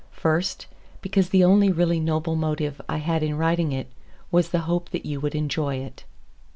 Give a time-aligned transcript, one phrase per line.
[0.13, 0.65] First:
[1.03, 3.91] because the only really noble motive I had in writing it
[4.31, 6.05] was the hope that you would enjoy it.